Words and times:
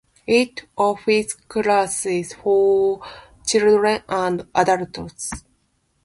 It 0.25 0.63
offers 0.77 1.35
classes 1.35 2.33
for 2.33 3.05
children 3.45 4.01
and 4.09 4.47
adults. 4.55 5.31